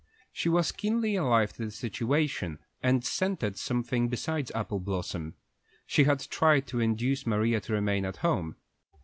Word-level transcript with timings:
She 0.31 0.49
was 0.49 0.71
keenly 0.71 1.15
alive 1.15 1.53
to 1.53 1.65
the 1.65 1.69
situation, 1.69 2.57
and 2.81 3.05
scented 3.05 3.55
something 3.59 4.07
besides 4.09 4.49
apple 4.55 4.79
blossoms. 4.79 5.35
She 5.85 6.05
had 6.05 6.21
tried 6.31 6.65
to 6.69 6.79
induce 6.79 7.27
Maria 7.27 7.59
to 7.61 7.73
remain 7.73 8.03
at 8.05 8.17
home. 8.17 8.55